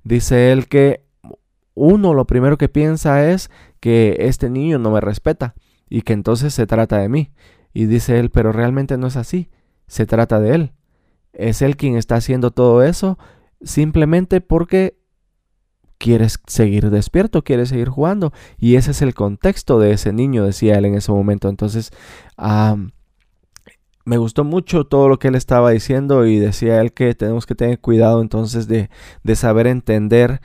dice 0.04 0.52
él 0.52 0.68
que 0.68 1.04
uno 1.74 2.14
lo 2.14 2.26
primero 2.26 2.56
que 2.56 2.70
piensa 2.70 3.30
es 3.30 3.50
que 3.78 4.16
este 4.20 4.48
niño 4.48 4.78
no 4.78 4.90
me 4.90 5.02
respeta 5.02 5.54
y 5.90 6.00
que 6.00 6.14
entonces 6.14 6.54
se 6.54 6.66
trata 6.66 6.96
de 6.96 7.10
mí. 7.10 7.30
Y 7.74 7.84
dice 7.84 8.18
él, 8.18 8.30
pero 8.30 8.50
realmente 8.50 8.96
no 8.96 9.06
es 9.06 9.16
así, 9.16 9.50
se 9.86 10.06
trata 10.06 10.40
de 10.40 10.54
él. 10.54 10.72
Es 11.34 11.60
él 11.60 11.76
quien 11.76 11.96
está 11.96 12.14
haciendo 12.14 12.52
todo 12.52 12.82
eso 12.82 13.18
simplemente 13.60 14.40
porque 14.40 14.98
quieres 16.00 16.40
seguir 16.46 16.90
despierto, 16.90 17.44
quieres 17.44 17.68
seguir 17.68 17.90
jugando. 17.90 18.32
Y 18.58 18.76
ese 18.76 18.92
es 18.92 19.02
el 19.02 19.14
contexto 19.14 19.78
de 19.78 19.92
ese 19.92 20.12
niño, 20.12 20.44
decía 20.44 20.78
él 20.78 20.86
en 20.86 20.94
ese 20.94 21.12
momento. 21.12 21.48
Entonces, 21.48 21.92
me 24.04 24.16
gustó 24.16 24.42
mucho 24.42 24.84
todo 24.84 25.08
lo 25.08 25.18
que 25.18 25.28
él 25.28 25.34
estaba 25.34 25.70
diciendo 25.70 26.24
y 26.26 26.38
decía 26.38 26.80
él 26.80 26.92
que 26.92 27.14
tenemos 27.14 27.44
que 27.44 27.54
tener 27.54 27.80
cuidado 27.80 28.22
entonces 28.22 28.66
de, 28.66 28.88
de 29.22 29.36
saber 29.36 29.66
entender 29.66 30.40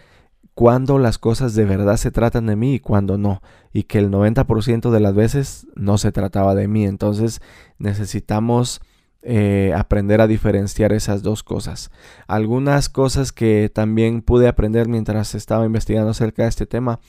cuándo 0.54 1.00
las 1.00 1.18
cosas 1.18 1.56
de 1.56 1.64
verdad 1.64 1.96
se 1.96 2.12
tratan 2.12 2.48
de 2.48 2.58
mí 2.58 2.76
y 2.76 2.80
cuándo 2.80 3.18
no. 3.18 3.42
Y 3.72 3.84
que 3.84 4.00
el 4.00 4.12
90% 4.12 4.92
de 4.92 5.00
las 5.00 5.16
veces 5.16 5.68
no 5.76 5.98
se 5.98 6.12
trataba 6.12 6.54
de 6.54 6.68
mí. 6.68 6.86
Entonces 6.86 7.42
necesitamos 7.78 8.82
eh, 9.28 9.74
aprender 9.76 10.22
a 10.22 10.28
diferenciar 10.28 10.94
esas 10.94 11.24
dos 11.24 11.42
cosas. 11.42 11.90
Algunas 12.28 12.90
cosas 12.90 13.32
que 13.32 13.72
también 13.74 14.22
pude 14.22 14.48
aprender 14.48 14.88
mientras 14.88 15.34
estaba 15.34 15.66
investigando 15.66 16.12
acerca 16.12 16.44
de 16.44 16.50
este 16.50 16.68
tema 16.68 17.00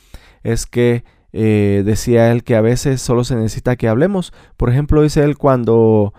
es 0.43 0.65
que 0.65 1.05
eh, 1.35 1.83
decía 1.85 2.33
él 2.33 2.43
que 2.43 2.57
a 2.57 2.63
veces 2.63 3.03
solo 3.03 3.23
se 3.23 3.37
necesita 3.37 3.77
que 3.77 3.89
hablemos. 3.89 4.33
Por 4.57 4.71
ejemplo, 4.71 5.03
dice 5.03 5.23
él 5.25 5.37
cuando 5.37 6.15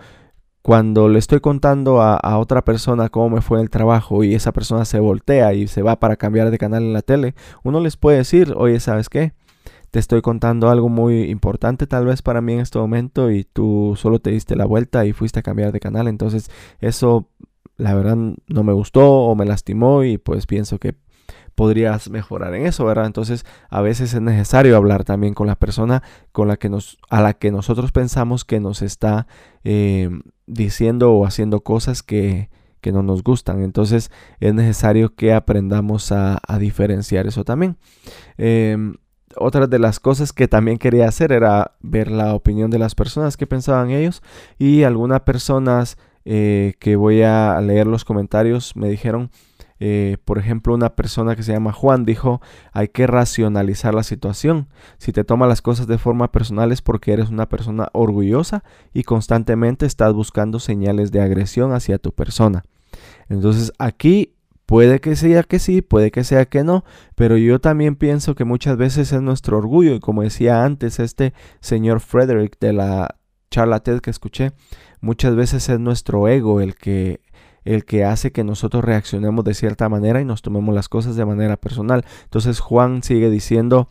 cuando 0.62 1.08
le 1.08 1.18
estoy 1.18 1.40
contando 1.40 2.00
a, 2.00 2.14
a, 2.16 2.38
otra 2.38 2.62
persona 2.62 3.08
cómo 3.08 3.30
me 3.30 3.40
fue 3.40 3.60
el 3.60 3.70
trabajo 3.70 4.22
y 4.22 4.34
esa 4.34 4.52
persona 4.52 4.84
se 4.84 5.00
voltea 5.00 5.54
y 5.54 5.66
se 5.66 5.82
va 5.82 5.98
para 5.98 6.16
cambiar 6.16 6.50
de 6.50 6.58
canal 6.58 6.82
en 6.84 6.92
la 6.92 7.02
tele, 7.02 7.34
uno 7.64 7.80
les 7.80 7.96
puede 7.96 8.18
decir, 8.18 8.54
oye, 8.56 8.78
¿sabes 8.78 9.08
qué? 9.08 9.32
Te 9.90 9.98
estoy 9.98 10.20
contando 10.22 10.68
algo 10.70 10.88
muy 10.88 11.30
importante 11.30 11.86
tal 11.86 12.06
vez 12.06 12.22
para 12.22 12.40
mí 12.40 12.54
en 12.54 12.60
este 12.60 12.78
momento 12.78 13.30
y 13.30 13.44
tú 13.44 13.94
solo 13.96 14.18
te 14.18 14.30
diste 14.30 14.56
la 14.56 14.66
vuelta 14.66 15.06
y 15.06 15.12
fuiste 15.12 15.40
a 15.40 15.42
cambiar 15.42 15.72
de 15.72 15.80
canal. 15.80 16.08
Entonces 16.08 16.50
eso 16.80 17.28
la 17.76 17.94
verdad 17.94 18.16
no 18.16 18.62
me 18.64 18.72
gustó 18.72 19.08
o 19.08 19.34
me 19.34 19.46
lastimó 19.46 20.04
y 20.04 20.18
pues 20.18 20.46
pienso 20.46 20.78
que 20.78 20.96
podrías 21.58 22.08
mejorar 22.08 22.54
en 22.54 22.66
eso, 22.66 22.84
¿verdad? 22.84 23.06
Entonces, 23.06 23.44
a 23.68 23.80
veces 23.80 24.14
es 24.14 24.20
necesario 24.20 24.76
hablar 24.76 25.02
también 25.02 25.34
con 25.34 25.48
la 25.48 25.56
persona 25.56 26.04
con 26.30 26.46
la 26.46 26.56
que 26.56 26.68
nos, 26.68 26.98
a 27.10 27.20
la 27.20 27.34
que 27.34 27.50
nosotros 27.50 27.90
pensamos 27.90 28.44
que 28.44 28.60
nos 28.60 28.80
está 28.80 29.26
eh, 29.64 30.08
diciendo 30.46 31.12
o 31.12 31.26
haciendo 31.26 31.62
cosas 31.62 32.04
que, 32.04 32.48
que, 32.80 32.92
no 32.92 33.02
nos 33.02 33.24
gustan. 33.24 33.60
Entonces, 33.64 34.12
es 34.38 34.54
necesario 34.54 35.16
que 35.16 35.32
aprendamos 35.32 36.12
a, 36.12 36.40
diferenciar 36.60 37.26
eso 37.26 37.42
también. 37.42 37.76
Eh, 38.36 38.76
otra 39.36 39.66
de 39.66 39.78
las 39.78 40.00
cosas 40.00 40.32
que 40.32 40.48
también 40.48 40.78
quería 40.78 41.08
hacer 41.08 41.32
era 41.32 41.72
ver 41.80 42.10
la 42.10 42.34
opinión 42.34 42.70
de 42.70 42.78
las 42.78 42.94
personas 42.94 43.36
que 43.36 43.46
pensaban 43.46 43.90
ellos 43.90 44.22
y 44.58 44.82
algunas 44.82 45.20
personas 45.20 45.96
eh, 46.24 46.74
que 46.78 46.96
voy 46.96 47.22
a 47.22 47.60
leer 47.60 47.86
los 47.86 48.04
comentarios 48.04 48.74
me 48.76 48.88
dijeron 48.88 49.30
Eh, 49.80 50.16
por 50.24 50.38
ejemplo, 50.38 50.74
una 50.74 50.96
persona 50.96 51.36
que 51.36 51.44
se 51.44 51.52
llama 51.52 51.72
Juan 51.72 52.04
dijo, 52.04 52.40
hay 52.72 52.88
que 52.88 53.06
racionalizar 53.06 53.94
la 53.94 54.02
situación. 54.02 54.66
Si 54.98 55.12
te 55.12 55.22
tomas 55.22 55.48
las 55.48 55.62
cosas 55.62 55.86
de 55.86 55.98
forma 55.98 56.32
personal 56.32 56.72
es 56.72 56.82
porque 56.82 57.12
eres 57.12 57.30
una 57.30 57.46
persona 57.46 57.88
orgullosa 57.92 58.64
y 58.92 59.04
constantemente 59.04 59.86
estás 59.86 60.12
buscando 60.14 60.58
señales 60.58 61.12
de 61.12 61.20
agresión 61.20 61.72
hacia 61.72 61.98
tu 61.98 62.10
persona. 62.10 62.64
Entonces 63.28 63.72
aquí 63.78 64.34
Puede 64.68 65.00
que 65.00 65.16
sea 65.16 65.44
que 65.44 65.60
sí, 65.60 65.80
puede 65.80 66.10
que 66.10 66.24
sea 66.24 66.44
que 66.44 66.62
no, 66.62 66.84
pero 67.14 67.38
yo 67.38 67.58
también 67.58 67.96
pienso 67.96 68.34
que 68.34 68.44
muchas 68.44 68.76
veces 68.76 69.14
es 69.14 69.22
nuestro 69.22 69.56
orgullo 69.56 69.94
y 69.94 69.98
como 69.98 70.22
decía 70.22 70.62
antes 70.62 71.00
este 71.00 71.32
señor 71.60 72.00
Frederick 72.00 72.58
de 72.60 72.74
la 72.74 73.16
charla 73.50 73.80
TED 73.80 74.00
que 74.00 74.10
escuché, 74.10 74.52
muchas 75.00 75.34
veces 75.34 75.70
es 75.70 75.80
nuestro 75.80 76.28
ego 76.28 76.60
el 76.60 76.74
que 76.74 77.22
el 77.64 77.86
que 77.86 78.04
hace 78.04 78.30
que 78.30 78.44
nosotros 78.44 78.84
reaccionemos 78.84 79.42
de 79.42 79.54
cierta 79.54 79.88
manera 79.88 80.20
y 80.20 80.26
nos 80.26 80.42
tomemos 80.42 80.74
las 80.74 80.90
cosas 80.90 81.16
de 81.16 81.24
manera 81.24 81.56
personal. 81.56 82.04
Entonces 82.24 82.60
Juan 82.60 83.02
sigue 83.02 83.30
diciendo 83.30 83.88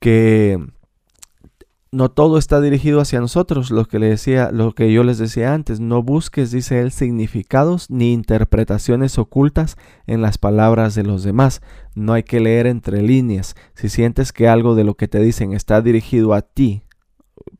que 0.00 0.62
no 1.96 2.10
todo 2.10 2.36
está 2.36 2.60
dirigido 2.60 3.00
hacia 3.00 3.20
nosotros, 3.20 3.70
lo 3.70 3.86
que 3.86 3.98
le 3.98 4.08
decía, 4.10 4.50
lo 4.52 4.74
que 4.74 4.92
yo 4.92 5.02
les 5.02 5.16
decía 5.16 5.54
antes, 5.54 5.80
no 5.80 6.02
busques, 6.02 6.50
dice 6.50 6.80
él, 6.80 6.92
significados 6.92 7.90
ni 7.90 8.12
interpretaciones 8.12 9.18
ocultas 9.18 9.78
en 10.06 10.20
las 10.20 10.36
palabras 10.36 10.94
de 10.94 11.04
los 11.04 11.22
demás. 11.22 11.62
No 11.94 12.12
hay 12.12 12.22
que 12.22 12.38
leer 12.38 12.66
entre 12.66 13.00
líneas. 13.00 13.56
Si 13.74 13.88
sientes 13.88 14.32
que 14.32 14.46
algo 14.46 14.74
de 14.74 14.84
lo 14.84 14.94
que 14.94 15.08
te 15.08 15.20
dicen 15.20 15.54
está 15.54 15.80
dirigido 15.80 16.34
a 16.34 16.42
ti, 16.42 16.82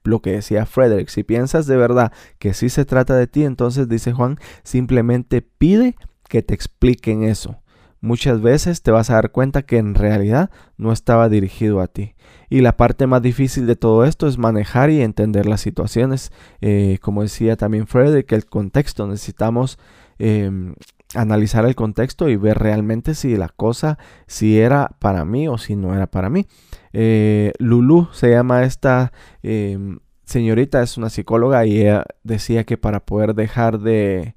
lo 0.05 0.21
que 0.21 0.33
decía 0.33 0.66
Frederick, 0.66 1.09
si 1.09 1.23
piensas 1.23 1.66
de 1.66 1.78
verdad 1.78 2.12
que 2.38 2.52
sí 2.52 2.69
se 2.69 2.85
trata 2.85 3.16
de 3.16 3.26
ti, 3.26 3.45
entonces 3.45 3.88
dice 3.88 4.12
Juan, 4.12 4.38
simplemente 4.62 5.40
pide 5.40 5.97
que 6.28 6.43
te 6.43 6.52
expliquen 6.52 7.23
eso. 7.23 7.57
Muchas 8.06 8.40
veces 8.40 8.82
te 8.82 8.92
vas 8.92 9.10
a 9.10 9.14
dar 9.14 9.32
cuenta 9.32 9.62
que 9.62 9.78
en 9.78 9.96
realidad 9.96 10.50
no 10.76 10.92
estaba 10.92 11.28
dirigido 11.28 11.80
a 11.80 11.88
ti. 11.88 12.14
Y 12.48 12.60
la 12.60 12.76
parte 12.76 13.08
más 13.08 13.20
difícil 13.20 13.66
de 13.66 13.75
todo 13.75 14.04
esto 14.04 14.28
es 14.28 14.38
manejar 14.38 14.90
y 14.90 15.02
entender 15.02 15.46
las 15.46 15.60
situaciones. 15.60 16.30
Eh, 16.60 16.98
como 17.02 17.22
decía 17.22 17.56
también 17.56 17.88
Frederick, 17.88 18.30
el 18.30 18.46
contexto. 18.46 19.08
Necesitamos 19.08 19.80
em, 20.20 20.76
analizar 21.16 21.66
el 21.66 21.75
contexto 21.75 22.28
y 22.28 22.36
ver 22.36 22.58
realmente 22.58 23.16
si 23.16 23.36
la 23.36 23.48
cosa, 23.48 23.98
si 24.28 24.60
era 24.60 24.94
para 25.00 25.25
mí 25.25 25.48
o 25.48 25.58
si 25.58 25.75
no 25.75 25.92
era 25.92 26.06
para 26.06 26.30
mí. 26.30 26.46
Eh, 26.92 27.54
Lulu 27.58 28.06
se 28.12 28.30
llama 28.30 28.62
esta 28.62 29.10
em, 29.42 29.98
señorita, 30.25 30.80
es 30.80 30.96
una 30.96 31.10
psicóloga 31.10 31.66
y 31.66 31.80
ella 31.80 32.04
decía 32.22 32.62
que 32.62 32.78
para 32.78 33.00
poder 33.04 33.34
dejar 33.34 33.80
de, 33.80 34.36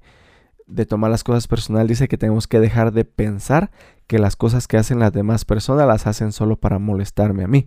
de 0.70 0.86
tomar 0.86 1.10
las 1.10 1.24
cosas 1.24 1.48
personal, 1.48 1.86
dice 1.88 2.08
que 2.08 2.18
tenemos 2.18 2.46
que 2.46 2.60
dejar 2.60 2.92
de 2.92 3.04
pensar 3.04 3.70
que 4.06 4.18
las 4.18 4.36
cosas 4.36 4.68
que 4.68 4.76
hacen 4.76 4.98
las 4.98 5.12
demás 5.12 5.44
personas 5.44 5.86
las 5.86 6.06
hacen 6.06 6.32
solo 6.32 6.56
para 6.56 6.78
molestarme 6.78 7.44
a 7.44 7.48
mí. 7.48 7.64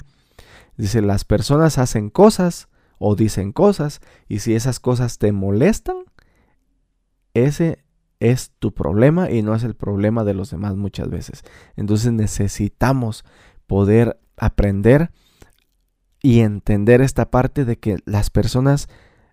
Dice, 0.77 1.01
las 1.01 1.25
personas 1.25 1.77
hacen 1.77 2.09
cosas 2.09 2.69
o 2.97 3.15
dicen 3.15 3.51
cosas 3.51 4.01
y 4.27 4.39
si 4.39 4.55
esas 4.55 4.79
cosas 4.79 5.17
te 5.17 5.31
molestan, 5.31 5.97
ese 7.33 7.83
es 8.19 8.51
tu 8.59 8.73
problema 8.73 9.29
y 9.29 9.41
no 9.41 9.53
es 9.53 9.63
el 9.63 9.75
problema 9.75 10.23
de 10.23 10.33
los 10.33 10.49
demás 10.49 10.75
muchas 10.75 11.09
veces. 11.09 11.43
Entonces 11.75 12.13
necesitamos 12.13 13.25
poder 13.67 14.19
aprender 14.37 15.11
y 16.21 16.39
entender 16.39 17.01
esta 17.01 17.29
parte 17.29 17.65
de 17.65 17.77
que 17.77 17.97
las 18.05 18.29
personas 18.29 18.87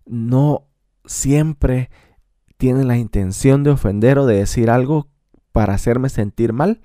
no 0.07 0.67
siempre 1.05 1.91
tienen 2.61 2.89
la 2.89 2.99
intención 2.99 3.65
de 3.65 3.71
ofender 3.71 4.19
o 4.19 4.27
de 4.27 4.37
decir 4.37 4.69
algo 4.69 5.09
para 5.51 5.73
hacerme 5.73 6.11
sentir 6.11 6.53
mal, 6.53 6.83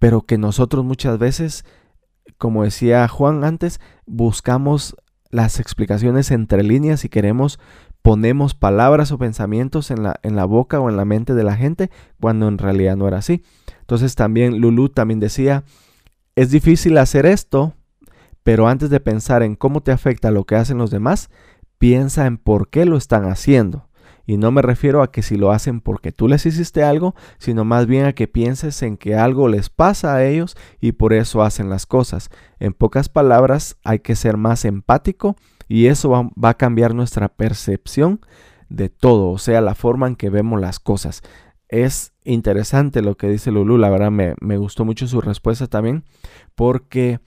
pero 0.00 0.22
que 0.22 0.36
nosotros 0.36 0.84
muchas 0.84 1.16
veces, 1.16 1.64
como 2.38 2.64
decía 2.64 3.06
Juan 3.06 3.44
antes, 3.44 3.80
buscamos 4.04 4.96
las 5.30 5.60
explicaciones 5.60 6.32
entre 6.32 6.64
líneas 6.64 7.04
y 7.04 7.08
queremos 7.08 7.60
ponemos 8.02 8.54
palabras 8.54 9.12
o 9.12 9.18
pensamientos 9.18 9.92
en 9.92 10.02
la, 10.02 10.18
en 10.24 10.34
la 10.34 10.44
boca 10.44 10.80
o 10.80 10.90
en 10.90 10.96
la 10.96 11.04
mente 11.04 11.34
de 11.34 11.44
la 11.44 11.54
gente 11.54 11.88
cuando 12.18 12.48
en 12.48 12.58
realidad 12.58 12.96
no 12.96 13.06
era 13.06 13.18
así. 13.18 13.44
Entonces 13.82 14.16
también 14.16 14.58
Lulu 14.58 14.88
también 14.88 15.20
decía, 15.20 15.62
es 16.34 16.50
difícil 16.50 16.98
hacer 16.98 17.26
esto, 17.26 17.74
pero 18.42 18.66
antes 18.66 18.90
de 18.90 18.98
pensar 18.98 19.44
en 19.44 19.54
cómo 19.54 19.82
te 19.82 19.92
afecta 19.92 20.32
lo 20.32 20.44
que 20.44 20.56
hacen 20.56 20.78
los 20.78 20.90
demás, 20.90 21.30
piensa 21.78 22.26
en 22.26 22.38
por 22.38 22.70
qué 22.70 22.86
lo 22.86 22.96
están 22.96 23.30
haciendo. 23.30 23.89
Y 24.26 24.36
no 24.36 24.50
me 24.50 24.62
refiero 24.62 25.02
a 25.02 25.10
que 25.10 25.22
si 25.22 25.36
lo 25.36 25.50
hacen 25.50 25.80
porque 25.80 26.12
tú 26.12 26.28
les 26.28 26.46
hiciste 26.46 26.82
algo, 26.82 27.14
sino 27.38 27.64
más 27.64 27.86
bien 27.86 28.06
a 28.06 28.12
que 28.12 28.28
pienses 28.28 28.82
en 28.82 28.96
que 28.96 29.14
algo 29.14 29.48
les 29.48 29.70
pasa 29.70 30.14
a 30.14 30.24
ellos 30.24 30.56
y 30.80 30.92
por 30.92 31.12
eso 31.12 31.42
hacen 31.42 31.70
las 31.70 31.86
cosas. 31.86 32.30
En 32.58 32.72
pocas 32.72 33.08
palabras, 33.08 33.76
hay 33.84 34.00
que 34.00 34.16
ser 34.16 34.36
más 34.36 34.64
empático 34.64 35.36
y 35.70 35.86
eso 35.86 36.10
va, 36.10 36.48
a 36.48 36.54
cambiar 36.54 36.96
nuestra 36.96 37.28
percepción 37.28 38.20
de 38.68 38.88
todo, 38.88 39.30
o 39.30 39.38
sea, 39.38 39.60
la 39.60 39.76
forma 39.76 40.08
en 40.08 40.16
que 40.16 40.28
vemos 40.28 40.60
las 40.60 40.80
cosas. 40.80 41.22
Es 41.68 42.12
interesante 42.24 43.02
lo 43.02 43.16
que 43.16 43.28
dice 43.28 43.52
Lulu, 43.52 43.78
la 43.78 43.88
verdad 43.88 44.10
me, 44.10 44.56
gustó 44.56 44.84
mucho 44.84 45.06
su 45.06 45.20
respuesta 45.20 45.68
también, 45.68 46.02
porque 46.56 47.20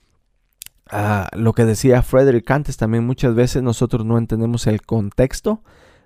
ah, 0.91 1.29
lo 1.31 1.53
que 1.53 1.63
decía 1.63 2.01
Frederick 2.01 2.51
antes 2.51 2.75
también 2.75 3.05
muchas 3.05 3.33
veces 3.33 3.63
nosotros 3.63 4.05
no 4.05 4.17
entendemos 4.17 4.67
el 4.67 4.81
contexto 4.81 5.63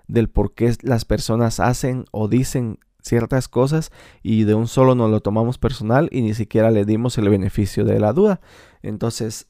del 0.08 0.28
por 0.28 0.54
qué 0.54 0.74
las 0.82 1.04
personas 1.04 1.60
hacen 1.60 2.06
o 2.10 2.28
dicen 2.28 2.78
ciertas 3.00 3.48
cosas 3.48 3.92
y 4.22 4.44
de 4.44 4.54
un 4.54 4.66
solo 4.66 4.94
nos 4.94 5.10
lo 5.10 5.20
tomamos 5.20 5.58
personal 5.58 6.08
y 6.10 6.22
ni 6.22 6.34
siquiera 6.34 6.70
le 6.70 6.84
dimos 6.84 7.16
el 7.18 7.28
beneficio 7.28 7.84
de 7.84 8.00
la 8.00 8.12
duda. 8.12 8.40
Entonces, 8.82 9.46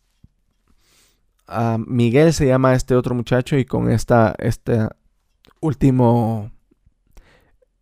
Miguel 1.87 2.33
se 2.35 2.47
llama 2.47 2.75
este 2.75 2.95
otro 2.95 3.15
muchacho 3.15 3.57
y 3.57 3.65
con 3.65 3.91
esta, 3.91 4.35
este 4.39 4.89
último 5.61 6.51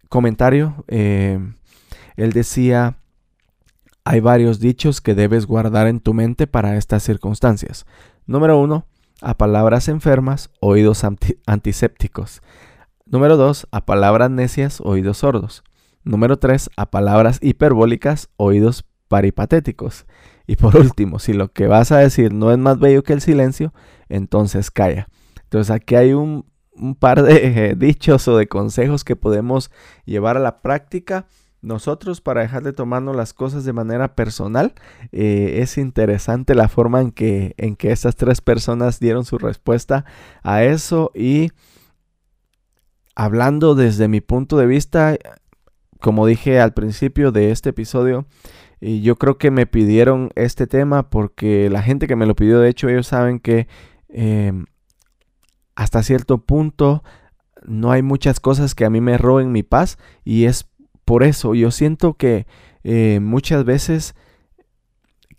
comentario, 0.09 0.85
eh, 0.89 1.39
él 2.17 2.33
decía, 2.33 2.99
hay 4.05 4.21
varios 4.21 4.61
dichos 4.61 5.01
que 5.01 5.15
debes 5.15 5.47
guardar 5.47 5.89
en 5.89 6.01
tu 6.01 6.15
mente 6.15 6.47
para 6.47 6.77
estas 6.77 7.03
circunstancias. 7.03 7.87
Número 8.25 8.59
uno, 8.59 8.87
a 9.21 9.37
palabras 9.37 9.89
enfermas, 9.89 10.51
oídos 10.61 11.05
antisépticos. 11.47 12.41
Número 13.09 13.37
dos, 13.37 13.69
a 13.71 13.87
palabras 13.87 14.33
necias, 14.33 14.81
oídos 14.81 15.19
sordos. 15.19 15.63
Número 16.03 16.41
tres, 16.41 16.71
a 16.77 16.91
palabras 16.91 17.39
hiperbólicas, 17.41 18.31
oídos 18.37 18.85
paripatéticos. 19.07 20.07
Y 20.49 20.57
por 20.57 20.77
último, 20.77 21.21
si 21.21 21.33
lo 21.33 21.53
que 21.53 21.69
vas 21.69 21.93
a 21.93 21.99
decir 21.99 22.33
no 22.33 22.51
es 22.51 22.59
más 22.59 22.81
bello 22.81 23.05
que 23.05 23.13
el 23.13 23.21
silencio, 23.21 23.73
entonces 24.09 24.73
calla. 24.73 25.07
Entonces 25.45 25.71
aquí 25.71 25.95
hay 25.95 26.15
un, 26.15 26.47
par 26.99 27.23
de 27.23 27.75
dichos 27.79 28.27
o 28.27 28.37
de 28.37 28.49
consejos 28.49 29.05
que 29.05 29.15
podemos 29.15 29.71
llevar 30.05 30.37
a 30.37 30.41
la 30.41 30.61
práctica 30.61 31.27
nosotros 31.63 32.21
para 32.21 32.41
dejar 32.41 32.65
de 32.65 32.73
tomarnos 32.73 33.15
las 33.15 33.33
cosas 33.33 33.65
de 33.65 33.73
manera 33.73 34.17
personal. 34.17 34.75
Eh, 35.13 35.61
es 35.63 35.79
interesante 35.79 36.57
la 36.57 36.67
forma 36.67 37.01
en 37.03 37.13
que, 37.13 37.55
en 37.57 37.77
que 37.77 37.93
estas 37.93 38.17
tres 38.17 38.41
personas 38.41 38.99
dieron 38.99 39.25
su 39.25 39.39
respuesta 39.39 40.05
a 40.43 40.65
eso 40.65 41.13
y 41.15 41.53
hablando 43.17 43.75
desde 43.75 44.07
mi 44.07 44.21
punto 44.21 44.59
de 44.59 44.67
vista, 44.67 45.17
como 46.01 46.27
dije 46.27 46.61
al 46.61 46.75
principio 46.75 47.33
de 47.33 47.51
este 47.51 47.71
episodio, 47.71 48.27
y 48.81 49.01
yo 49.01 49.17
creo 49.17 49.39
que 49.39 49.51
me 49.51 49.67
pidieron 49.67 50.31
este 50.37 50.67
tema 50.67 51.09
porque 51.09 51.71
la 51.71 51.83
gente 51.83 52.07
que 52.07 52.15
me 52.15 52.27
lo 52.27 52.37
pidió, 52.37 52.61
de 52.61 52.69
hecho, 52.69 52.89
ellos 52.89 53.07
saben 53.07 53.41
que 53.41 53.67
em, 54.09 54.67
hasta 55.75 56.03
cierto 56.03 56.39
punto 56.39 57.03
no 57.65 57.91
hay 57.91 58.03
muchas 58.03 58.39
cosas 58.39 58.75
que 58.75 58.85
a 58.85 58.91
mí 58.91 59.01
me 59.01 59.19
roben 59.19 59.51
mi 59.51 59.63
paz 59.63 59.99
y 60.25 60.45
es 60.45 60.69
por 61.05 61.23
eso. 61.23 61.55
Yo 61.55 61.71
siento 61.71 62.15
que 62.15 62.47
eh, 62.85 63.19
muchas 63.21 63.65
veces 63.65 64.15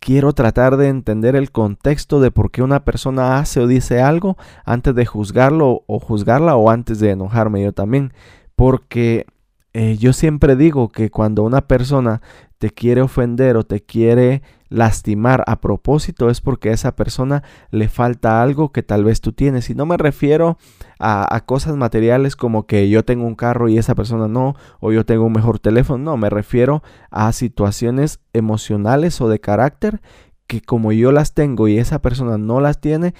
quiero 0.07 0.31
tratar 0.31 0.77
de 0.77 0.87
entender 0.87 1.35
el 1.35 1.51
contexto 1.51 2.21
de 2.21 2.31
por 2.31 2.49
qué 2.49 2.63
una 2.63 2.85
persona 2.85 3.39
hace 3.39 3.59
o 3.59 3.67
dice 3.67 4.01
algo 4.01 4.37
antes 4.63 4.95
de 4.95 5.05
juzgarlo 5.05 5.83
o 5.85 5.99
juzgarla 5.99 6.55
o 6.55 6.69
antes 6.69 7.01
de 7.01 7.11
enojarme 7.11 7.61
yo 7.61 7.73
también. 7.73 8.13
Porque 8.55 9.25
eh, 9.73 9.97
yo 9.97 10.13
siempre 10.13 10.55
digo 10.55 10.87
que 10.87 11.11
cuando 11.11 11.43
una 11.43 11.67
persona 11.67 12.21
te 12.57 12.71
quiere 12.71 13.01
ofender 13.01 13.57
o 13.57 13.63
te 13.63 13.81
quiere 13.81 14.41
lastimar 14.69 15.43
a 15.47 15.61
propósito 15.61 16.29
es 16.29 16.41
porque 16.41 16.69
a 16.69 16.73
esa 16.73 16.95
persona 16.95 17.43
le 17.71 17.87
falta 17.87 18.41
algo 18.41 18.71
que 18.71 18.83
tal 18.83 19.03
vez 19.03 19.21
tú 19.21 19.31
tienes. 19.31 19.69
Y 19.69 19.75
no 19.75 19.85
me 19.85 19.97
refiero 19.97 20.57
a, 20.99 21.41
cosas 21.45 21.75
materiales 21.75 22.35
como 22.35 22.65
que 22.65 22.89
yo 22.89 23.05
tengo 23.05 23.25
un 23.25 23.35
carro 23.35 23.69
y 23.69 23.77
esa 23.77 23.95
persona 23.95 24.27
no, 24.27 24.55
o 24.79 24.91
yo 24.91 25.05
tengo 25.05 25.25
un 25.25 25.33
mejor 25.33 25.59
teléfono. 25.59 26.03
No, 26.03 26.17
me 26.17 26.29
refiero 26.29 26.83
a 27.11 27.31
situaciones 27.31 28.19
emocionales 28.33 29.21
o 29.21 29.29
de 29.29 29.39
carácter 29.39 30.01
que 30.47 30.61
como 30.61 30.93
yo 30.93 31.11
las 31.11 31.33
tengo 31.33 31.67
y 31.67 31.77
esa 31.77 32.01
persona 32.01 32.37
no 32.37 32.61
las 32.61 32.79
tiene, 32.79 33.13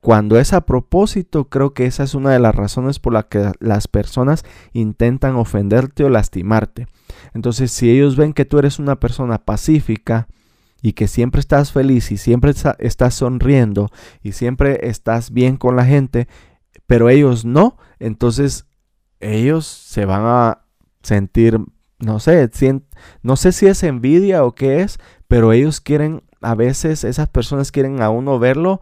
cuando 0.00 0.38
es 0.38 0.52
a 0.52 0.60
propósito, 0.60 1.48
creo 1.48 1.74
que 1.74 1.86
esa 1.86 2.04
es 2.04 2.14
una 2.14 2.30
de 2.30 2.38
las 2.38 2.54
razones 2.54 2.98
por 3.00 3.12
las 3.12 3.24
que 3.26 3.52
las 3.58 3.88
personas 3.88 4.44
intentan 4.72 5.34
ofenderte 5.34 6.04
o 6.04 6.08
lastimarte. 6.08 6.86
Entonces, 7.34 7.72
si 7.72 7.90
ellos 7.90 8.16
ven 8.16 8.32
que 8.32 8.44
tú 8.44 8.58
eres 8.58 8.78
una 8.78 9.00
persona 9.00 9.38
pacífica 9.38 10.28
y 10.82 10.92
que 10.92 11.08
siempre 11.08 11.40
estás 11.40 11.72
feliz 11.72 12.12
y 12.12 12.16
siempre 12.16 12.52
estás 12.78 13.14
sonriendo 13.14 13.90
y 14.22 14.32
siempre 14.32 14.88
estás 14.88 15.32
bien 15.32 15.56
con 15.56 15.74
la 15.74 15.84
gente, 15.84 16.28
pero 16.86 17.08
ellos 17.08 17.44
no, 17.44 17.76
entonces 17.98 18.66
ellos 19.18 19.66
se 19.66 20.04
van 20.04 20.22
a 20.24 20.64
sentir, 21.02 21.58
no 21.98 22.20
sé, 22.20 22.48
no 23.22 23.36
sé 23.36 23.50
si 23.50 23.66
es 23.66 23.82
envidia 23.82 24.44
o 24.44 24.54
qué 24.54 24.82
es, 24.82 24.98
pero 25.26 25.52
ellos 25.52 25.80
quieren, 25.80 26.22
a 26.40 26.54
veces 26.54 27.02
esas 27.02 27.28
personas 27.28 27.72
quieren 27.72 28.00
a 28.00 28.10
uno 28.10 28.38
verlo 28.38 28.80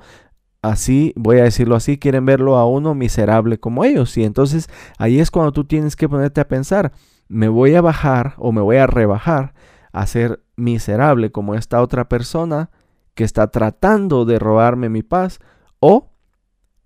así, 0.70 1.12
voy 1.16 1.38
a 1.38 1.44
decirlo 1.44 1.76
así, 1.76 1.99
quieren 1.99 2.26
verlo 2.26 2.56
a 2.56 2.66
uno 2.66 2.94
miserable 2.94 3.58
como 3.58 3.85
ellos. 3.85 4.16
Y 4.16 4.25
entonces 4.25 4.68
ahí 4.99 5.20
es 5.20 5.30
cuando 5.30 5.52
tú 5.52 5.64
tienes 5.64 5.96
que 5.96 6.08
ponerte 6.08 6.40
a 6.40 6.49
pensar, 6.49 6.92
me 7.28 7.49
voy 7.49 7.75
a 7.75 7.80
bajar 7.80 8.35
o 8.38 8.52
me 8.52 8.61
voy 8.61 8.76
a 8.76 8.87
rebajar 8.87 9.54
a 9.92 10.06
ser 10.06 10.42
miserable 10.56 11.32
como 11.32 11.54
esta 11.54 11.80
otra 11.82 12.08
persona 12.08 12.70
que 13.14 13.25
está 13.25 13.49
tratando 13.49 14.25
de 14.25 14.38
robarme 14.38 14.88
mi 14.88 15.02
paz 15.02 15.40
o 15.80 16.11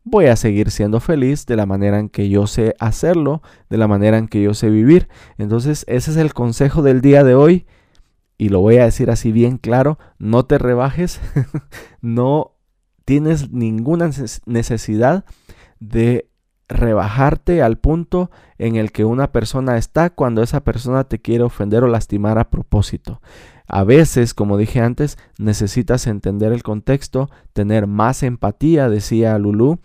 voy 0.04 0.26
a 0.26 0.36
seguir 0.36 0.70
siendo 0.70 1.00
feliz 1.00 1.46
de 1.46 1.56
la 1.56 1.66
manera 1.66 1.98
en 1.98 2.08
que 2.08 2.28
yo 2.28 2.46
sé 2.46 2.74
hacerlo, 2.78 3.42
de 3.68 3.78
la 3.78 3.88
manera 3.88 4.18
en 4.18 4.28
que 4.28 4.42
yo 4.42 4.54
sé 4.54 4.70
vivir. 4.70 5.08
Entonces 5.38 5.84
ese 5.88 6.12
es 6.12 6.16
el 6.16 6.34
consejo 6.34 6.82
del 6.82 7.00
día 7.00 7.24
de 7.24 7.34
hoy 7.34 7.66
y 8.38 8.48
lo 8.48 8.60
voy 8.60 8.78
a 8.78 8.84
decir 8.84 9.10
así 9.10 9.32
bien 9.32 9.58
claro, 9.58 9.98
no 10.18 10.44
te 10.46 10.56
rebajes, 10.58 11.20
no 12.00 12.56
tienes 13.10 13.50
ninguna 13.50 14.08
necesidad 14.46 15.24
de 15.80 16.30
rebajarte 16.68 17.60
al 17.60 17.76
punto 17.76 18.30
en 18.56 18.76
el 18.76 18.92
que 18.92 19.04
una 19.04 19.32
persona 19.32 19.78
está 19.78 20.10
cuando 20.10 20.44
esa 20.44 20.60
persona 20.60 21.02
te 21.02 21.18
quiere 21.18 21.42
ofender 21.42 21.82
o 21.82 21.88
lastimar 21.88 22.38
a 22.38 22.50
propósito. 22.50 23.20
A 23.66 23.82
veces, 23.82 24.32
como 24.32 24.56
dije 24.56 24.78
antes, 24.78 25.18
necesitas 25.38 26.06
entender 26.06 26.52
el 26.52 26.62
contexto, 26.62 27.28
tener 27.52 27.88
más 27.88 28.22
empatía, 28.22 28.88
decía 28.88 29.36
Lulu, 29.40 29.80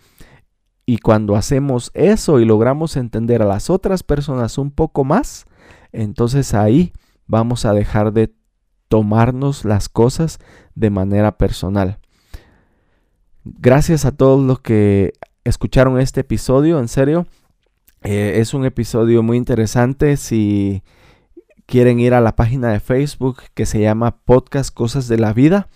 y 0.86 0.98
cuando 0.98 1.34
hacemos 1.34 1.90
eso 1.94 2.38
y 2.38 2.44
logramos 2.44 2.96
entender 2.96 3.42
a 3.42 3.46
las 3.46 3.70
otras 3.70 4.04
personas 4.04 4.56
un 4.56 4.70
poco 4.70 5.02
más, 5.02 5.46
entonces 5.90 6.54
ahí 6.54 6.92
vamos 7.26 7.64
a 7.64 7.72
dejar 7.72 8.12
de 8.12 8.32
tomarnos 8.86 9.64
las 9.64 9.88
cosas 9.88 10.38
de 10.76 10.90
manera 10.90 11.38
personal. 11.38 11.98
Gracias 13.48 14.04
a 14.04 14.10
todos 14.10 14.44
los 14.44 14.58
que 14.58 15.12
escucharon 15.44 16.00
este 16.00 16.22
episodio, 16.22 16.80
en 16.80 16.88
serio. 16.88 17.28
Eh, 18.02 18.40
es 18.40 18.54
un 18.54 18.64
episodio 18.64 19.22
muy 19.22 19.36
interesante. 19.36 20.16
Si 20.16 20.82
quieren 21.64 22.00
ir 22.00 22.12
a 22.14 22.20
la 22.20 22.34
página 22.34 22.70
de 22.72 22.80
Facebook 22.80 23.36
que 23.54 23.64
se 23.64 23.80
llama 23.80 24.16
Podcast 24.24 24.74
Cosas 24.74 25.06
de 25.06 25.18
la 25.18 25.32
Vida, 25.32 25.68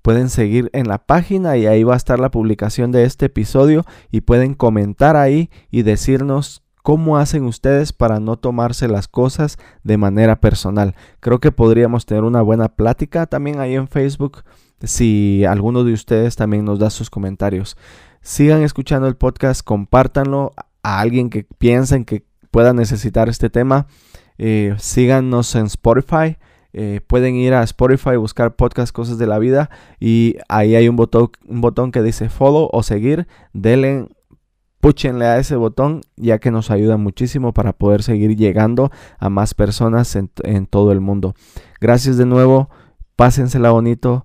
pueden 0.00 0.30
seguir 0.30 0.70
en 0.72 0.88
la 0.88 1.04
página 1.04 1.58
y 1.58 1.66
ahí 1.66 1.84
va 1.84 1.92
a 1.92 1.98
estar 1.98 2.18
la 2.18 2.30
publicación 2.30 2.92
de 2.92 3.04
este 3.04 3.26
episodio 3.26 3.84
y 4.10 4.22
pueden 4.22 4.54
comentar 4.54 5.14
ahí 5.14 5.50
y 5.70 5.82
decirnos 5.82 6.62
cómo 6.82 7.18
hacen 7.18 7.44
ustedes 7.44 7.92
para 7.92 8.20
no 8.20 8.38
tomarse 8.38 8.88
las 8.88 9.06
cosas 9.06 9.58
de 9.84 9.98
manera 9.98 10.40
personal. 10.40 10.94
Creo 11.20 11.40
que 11.40 11.52
podríamos 11.52 12.06
tener 12.06 12.24
una 12.24 12.40
buena 12.40 12.70
plática 12.70 13.26
también 13.26 13.60
ahí 13.60 13.74
en 13.74 13.86
Facebook 13.86 14.44
si 14.84 15.44
alguno 15.44 15.84
de 15.84 15.92
ustedes 15.92 16.36
también 16.36 16.64
nos 16.64 16.78
da 16.78 16.90
sus 16.90 17.10
comentarios. 17.10 17.76
Sigan 18.20 18.62
escuchando 18.62 19.08
el 19.08 19.16
podcast, 19.16 19.62
compártanlo 19.64 20.52
a 20.82 21.00
alguien 21.00 21.30
que 21.30 21.46
piensen 21.58 22.04
que 22.04 22.24
pueda 22.50 22.72
necesitar 22.72 23.28
este 23.28 23.50
tema. 23.50 23.86
Eh, 24.38 24.74
síganos 24.78 25.54
en 25.54 25.66
Spotify. 25.66 26.38
Eh, 26.74 27.00
pueden 27.06 27.34
ir 27.34 27.52
a 27.52 27.62
Spotify, 27.64 28.16
buscar 28.16 28.56
podcast 28.56 28.94
Cosas 28.94 29.18
de 29.18 29.26
la 29.26 29.38
Vida 29.38 29.68
y 30.00 30.36
ahí 30.48 30.74
hay 30.74 30.88
un 30.88 30.96
botón, 30.96 31.30
un 31.46 31.60
botón 31.60 31.92
que 31.92 32.02
dice 32.02 32.28
follow 32.28 32.70
o 32.72 32.82
seguir. 32.82 33.26
Denle, 33.52 34.08
púchenle 34.80 35.26
a 35.26 35.38
ese 35.38 35.56
botón 35.56 36.00
ya 36.16 36.38
que 36.38 36.50
nos 36.50 36.70
ayuda 36.70 36.96
muchísimo 36.96 37.52
para 37.52 37.74
poder 37.74 38.02
seguir 38.02 38.36
llegando 38.36 38.90
a 39.18 39.28
más 39.28 39.52
personas 39.52 40.16
en, 40.16 40.30
en 40.44 40.66
todo 40.66 40.92
el 40.92 41.00
mundo. 41.00 41.34
Gracias 41.80 42.16
de 42.16 42.24
nuevo, 42.24 42.70
pásensela 43.16 43.70
bonito 43.70 44.24